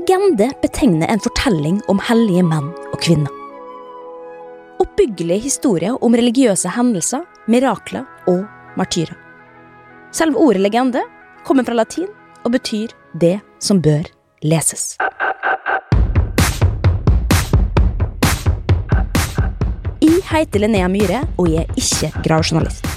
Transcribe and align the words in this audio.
legende 0.00 0.52
betegner 0.62 1.08
en 1.08 1.20
fortelling 1.20 1.80
om 1.88 2.00
hellige 2.08 2.42
menn 2.46 2.70
og 2.92 3.00
kvinner. 3.04 3.32
Oppbyggelige 4.80 5.44
historier 5.44 5.96
om 6.04 6.14
religiøse 6.16 6.72
hendelser, 6.72 7.26
mirakler 7.50 8.06
og 8.30 8.46
martyrer. 8.80 9.16
Selve 10.12 10.40
ordet 10.40 10.62
legende 10.64 11.02
kommer 11.44 11.66
fra 11.66 11.76
latin 11.76 12.08
og 12.44 12.54
betyr 12.56 12.94
det 13.20 13.40
som 13.60 13.82
bør 13.82 14.08
leses. 14.42 14.96
Jeg 20.00 20.22
heter 20.30 20.62
Linnea 20.62 20.88
Myhre, 20.88 21.26
og 21.36 21.50
jeg 21.50 21.66
er 21.66 21.76
ikke 21.76 22.12
gravjournalist. 22.24 22.89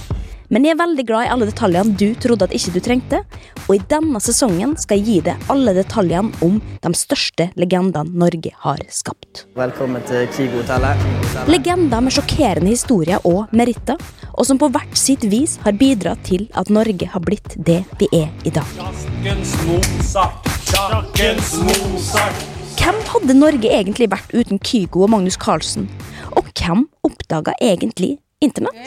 Men 0.54 0.68
jeg 0.68 0.76
er 0.76 0.84
veldig 0.84 1.04
glad 1.10 1.26
i 1.26 1.30
alle 1.34 1.46
detaljene 1.50 1.96
du 1.98 2.12
trodde 2.22 2.46
at 2.46 2.52
ikke 2.54 2.72
du 2.76 2.84
trengte, 2.86 3.20
og 3.64 3.72
i 3.74 3.80
denne 3.90 4.20
sesongen 4.22 4.76
skal 4.78 5.00
jeg 5.00 5.08
gi 5.08 5.16
deg 5.26 5.48
alle 5.50 5.74
detaljene 5.74 6.30
om 6.46 6.60
de 6.84 6.92
største 6.94 7.48
legendene 7.58 8.14
Norge 8.22 8.52
har 8.62 8.84
skapt. 8.94 9.48
Velkommen 9.58 10.06
til 10.06 10.28
Kigo-hotellet. 10.36 11.02
Legender 11.50 12.06
med 12.06 12.14
sjokkerende 12.14 12.70
historier 12.70 13.26
og 13.26 13.50
meritter, 13.50 13.98
og 14.30 14.46
som 14.46 14.62
på 14.62 14.70
hvert 14.76 14.94
sitt 15.00 15.26
vis 15.32 15.56
har 15.66 15.74
bidratt 15.80 16.22
til 16.30 16.46
at 16.54 16.70
Norge 16.70 17.10
har 17.10 17.26
blitt 17.26 17.58
det 17.58 17.80
vi 17.98 18.12
er 18.14 18.30
i 18.46 18.54
dag. 18.54 18.78
Sjakkens 18.78 19.56
Mozart, 19.66 20.52
sjakkens 20.70 21.56
Mozart. 21.66 22.46
Hvem 22.78 23.02
hadde 23.10 23.40
Norge 23.40 23.74
egentlig 23.74 24.12
vært 24.14 24.38
uten 24.38 24.62
Kygo 24.62 25.08
og 25.08 25.16
Magnus 25.16 25.40
Carlsen? 25.42 25.90
Og 26.38 26.46
hvem 26.54 26.86
oppdaga 27.10 27.58
egentlig 27.58 28.20
internett? 28.44 28.78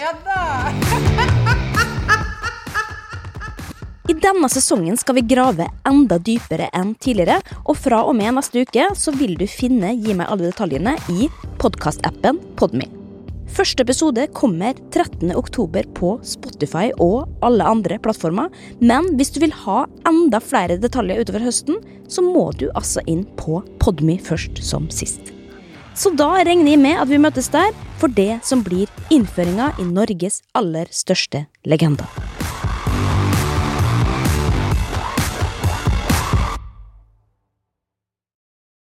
I 4.07 4.15
denne 4.15 4.47
sesongen 4.47 4.95
skal 4.95 5.17
vi 5.17 5.25
grave 5.27 5.65
enda 5.89 6.21
dypere 6.23 6.69
enn 6.79 6.93
tidligere, 7.03 7.41
og 7.67 7.75
fra 7.75 8.05
og 8.07 8.15
med 8.15 8.37
neste 8.37 8.63
uke 8.63 8.85
så 8.95 9.11
vil 9.19 9.33
du 9.35 9.49
finne 9.51 9.97
Gi 9.99 10.15
meg 10.15 10.31
alle 10.31 10.53
detaljene 10.53 10.93
i 11.11 11.27
podkastappen 11.59 12.39
Podme. 12.61 12.87
Første 13.57 13.83
episode 13.83 14.29
kommer 14.37 14.79
13. 14.93 15.33
oktober 15.35 15.89
på 15.99 16.13
Spotify 16.23 16.93
og 17.03 17.27
alle 17.47 17.67
andre 17.67 17.99
plattformer, 18.03 18.53
men 18.79 19.11
hvis 19.19 19.35
du 19.35 19.41
vil 19.43 19.55
ha 19.65 19.89
enda 20.07 20.39
flere 20.39 20.79
detaljer 20.79 21.25
utover 21.25 21.43
høsten, 21.49 21.83
så 22.07 22.23
må 22.23 22.53
du 22.61 22.69
altså 22.79 23.03
inn 23.11 23.25
på 23.41 23.59
Podme 23.83 24.21
først 24.23 24.63
som 24.63 24.87
sist. 24.95 25.35
Så 25.99 26.15
da 26.15 26.31
regner 26.45 26.77
jeg 26.77 26.85
med 26.85 27.03
at 27.03 27.11
vi 27.11 27.19
møtes 27.19 27.51
der 27.51 27.75
for 27.99 28.13
det 28.13 28.37
som 28.47 28.63
blir 28.63 28.87
innføringa 29.11 29.73
i 29.83 29.91
Norges 29.91 30.45
aller 30.55 30.87
største 30.95 31.49
legender. 31.67 32.26